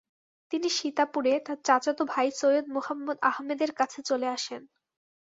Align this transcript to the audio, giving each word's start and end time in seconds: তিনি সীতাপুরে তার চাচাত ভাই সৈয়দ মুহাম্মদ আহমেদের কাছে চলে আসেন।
তিনি 0.51 0.67
সীতাপুরে 0.69 1.33
তার 1.45 1.57
চাচাত 1.63 1.99
ভাই 2.11 2.27
সৈয়দ 2.39 2.65
মুহাম্মদ 2.75 3.17
আহমেদের 3.29 3.71
কাছে 3.79 3.99
চলে 4.09 4.27
আসেন। 4.29 4.61